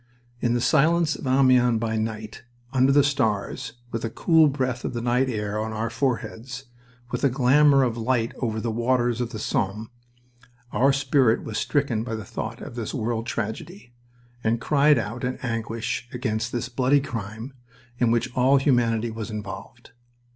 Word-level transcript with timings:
In 0.39 0.55
the 0.55 0.61
silence 0.61 1.15
of 1.15 1.27
Amiens 1.27 1.79
by 1.79 1.95
night, 1.95 2.41
under 2.73 2.91
the 2.91 3.03
stars, 3.03 3.73
with 3.91 4.03
a 4.03 4.09
cool 4.09 4.47
breath 4.47 4.83
of 4.83 4.93
the 4.95 5.01
night 5.01 5.29
air 5.29 5.59
on 5.63 5.73
our 5.73 5.91
foreheads, 5.91 6.63
with 7.11 7.23
a 7.23 7.29
glamour 7.29 7.83
of 7.83 7.97
light 7.99 8.33
over 8.39 8.59
the 8.59 8.71
waters 8.71 9.21
of 9.21 9.29
the 9.29 9.37
Somme, 9.37 9.91
our 10.71 10.91
spirit 10.91 11.43
was 11.43 11.59
stricken 11.59 12.03
by 12.03 12.15
the 12.15 12.25
thought 12.25 12.61
of 12.63 12.73
this 12.73 12.95
world 12.95 13.27
tragedy, 13.27 13.93
and 14.43 14.59
cried 14.59 14.97
out 14.97 15.23
in 15.23 15.37
anguish 15.43 16.09
against 16.11 16.51
this 16.51 16.67
bloody 16.67 16.99
crime 16.99 17.53
in 17.99 18.09
which 18.09 18.33
all 18.35 18.57
humanity 18.57 19.11
was 19.11 19.29
involved. 19.29 19.91